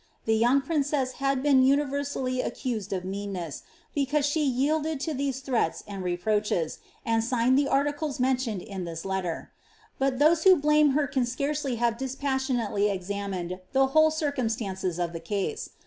[0.25, 3.61] The young princess has been universally accused of meanness,
[3.93, 9.05] because she yielded to these threats and reproaches, and signed the articles mentioned in this
[9.05, 9.51] letter;
[9.99, 15.19] but those who blame her can scarcely have dispassionately examined the whole circumstances of the
[15.19, 15.69] case.